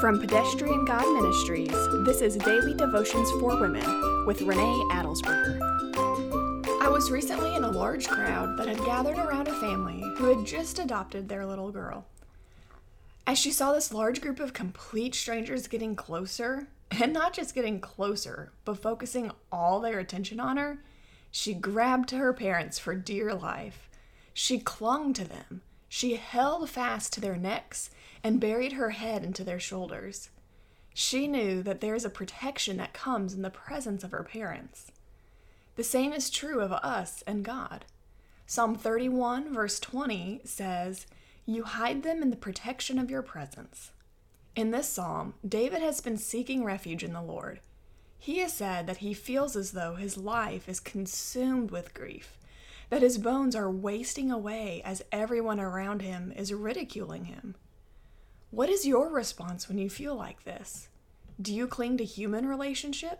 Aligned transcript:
From 0.00 0.18
Pedestrian 0.18 0.84
God 0.84 1.04
Ministries, 1.14 1.68
this 2.04 2.20
is 2.20 2.36
Daily 2.36 2.74
Devotions 2.74 3.30
for 3.32 3.60
Women 3.60 4.26
with 4.26 4.42
Renee 4.42 4.82
Adelsberger. 4.90 5.58
I 6.80 6.88
was 6.88 7.10
recently 7.10 7.54
in 7.54 7.64
a 7.64 7.70
large 7.70 8.08
crowd 8.08 8.58
that 8.58 8.68
had 8.68 8.84
gathered 8.84 9.18
around 9.18 9.48
a 9.48 9.60
family 9.60 10.02
who 10.16 10.34
had 10.34 10.46
just 10.46 10.78
adopted 10.78 11.28
their 11.28 11.46
little 11.46 11.70
girl. 11.70 12.06
As 13.26 13.38
she 13.38 13.50
saw 13.50 13.72
this 13.72 13.92
large 13.92 14.20
group 14.20 14.40
of 14.40 14.52
complete 14.52 15.14
strangers 15.14 15.68
getting 15.68 15.94
closer, 15.94 16.68
and 16.90 17.12
not 17.12 17.32
just 17.32 17.54
getting 17.54 17.80
closer, 17.80 18.52
but 18.64 18.82
focusing 18.82 19.30
all 19.50 19.80
their 19.80 19.98
attention 19.98 20.40
on 20.40 20.56
her, 20.56 20.78
she 21.30 21.54
grabbed 21.54 22.10
her 22.10 22.32
parents 22.32 22.78
for 22.78 22.94
dear 22.94 23.34
life. 23.34 23.88
She 24.34 24.58
clung 24.58 25.12
to 25.14 25.24
them. 25.24 25.62
She 25.94 26.16
held 26.16 26.70
fast 26.70 27.12
to 27.12 27.20
their 27.20 27.36
necks 27.36 27.90
and 28.24 28.40
buried 28.40 28.72
her 28.72 28.90
head 28.92 29.22
into 29.22 29.44
their 29.44 29.60
shoulders. 29.60 30.30
She 30.94 31.28
knew 31.28 31.62
that 31.64 31.82
there 31.82 31.94
is 31.94 32.06
a 32.06 32.08
protection 32.08 32.78
that 32.78 32.94
comes 32.94 33.34
in 33.34 33.42
the 33.42 33.50
presence 33.50 34.02
of 34.02 34.10
her 34.10 34.22
parents. 34.22 34.90
The 35.76 35.84
same 35.84 36.14
is 36.14 36.30
true 36.30 36.60
of 36.60 36.72
us 36.72 37.22
and 37.26 37.44
God. 37.44 37.84
Psalm 38.46 38.74
31, 38.74 39.52
verse 39.52 39.78
20 39.78 40.40
says, 40.44 41.06
You 41.44 41.64
hide 41.64 42.04
them 42.04 42.22
in 42.22 42.30
the 42.30 42.36
protection 42.36 42.98
of 42.98 43.10
your 43.10 43.20
presence. 43.20 43.90
In 44.56 44.70
this 44.70 44.88
psalm, 44.88 45.34
David 45.46 45.82
has 45.82 46.00
been 46.00 46.16
seeking 46.16 46.64
refuge 46.64 47.04
in 47.04 47.12
the 47.12 47.20
Lord. 47.20 47.60
He 48.18 48.38
has 48.38 48.54
said 48.54 48.86
that 48.86 48.98
he 48.98 49.12
feels 49.12 49.56
as 49.56 49.72
though 49.72 49.96
his 49.96 50.16
life 50.16 50.70
is 50.70 50.80
consumed 50.80 51.70
with 51.70 51.92
grief 51.92 52.38
that 52.92 53.00
his 53.00 53.16
bones 53.16 53.56
are 53.56 53.70
wasting 53.70 54.30
away 54.30 54.82
as 54.84 55.02
everyone 55.10 55.58
around 55.58 56.02
him 56.02 56.30
is 56.36 56.52
ridiculing 56.52 57.24
him. 57.24 57.54
What 58.50 58.68
is 58.68 58.86
your 58.86 59.08
response 59.08 59.66
when 59.66 59.78
you 59.78 59.88
feel 59.88 60.14
like 60.14 60.44
this? 60.44 60.90
Do 61.40 61.54
you 61.54 61.66
cling 61.66 61.96
to 61.96 62.04
human 62.04 62.46
relationships? 62.46 63.16